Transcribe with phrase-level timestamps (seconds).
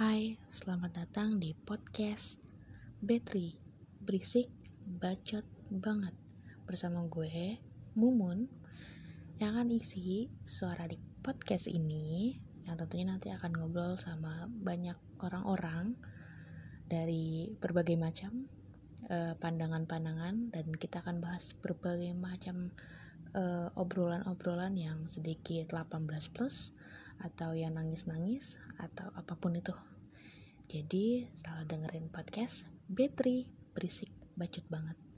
[0.00, 2.40] Hai, selamat datang di podcast
[3.04, 3.52] Betri
[4.00, 4.48] Berisik
[4.80, 6.16] Bacot Banget.
[6.64, 7.60] Bersama gue,
[8.00, 8.48] Mumun
[9.36, 12.32] Yang akan isi suara di podcast ini
[12.64, 15.92] Yang tentunya nanti akan ngobrol sama banyak orang-orang
[16.88, 18.48] Dari berbagai macam
[19.04, 22.72] eh, pandangan-pandangan Dan kita akan bahas berbagai macam
[23.34, 26.72] uh, obrolan-obrolan yang sedikit 18 plus
[27.20, 29.72] atau yang nangis-nangis atau apa pun itu.
[30.70, 35.09] Jadi selalu dengerin podcast Betri berisik bacot banget.